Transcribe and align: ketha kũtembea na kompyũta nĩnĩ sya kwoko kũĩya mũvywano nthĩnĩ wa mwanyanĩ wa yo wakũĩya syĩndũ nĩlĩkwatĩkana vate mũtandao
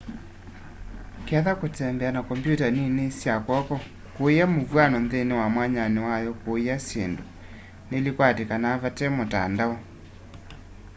ketha 1.27 1.53
kũtembea 1.61 2.09
na 2.15 2.21
kompyũta 2.29 2.67
nĩnĩ 2.75 3.05
sya 3.19 3.35
kwoko 3.45 3.75
kũĩya 4.15 4.45
mũvywano 4.53 4.97
nthĩnĩ 5.05 5.33
wa 5.41 5.47
mwanyanĩ 5.53 5.99
wa 6.07 6.15
yo 6.25 6.31
wakũĩya 6.35 6.75
syĩndũ 6.87 7.23
nĩlĩkwatĩkana 7.89 8.69
vate 8.81 9.05
mũtandao 9.17 9.75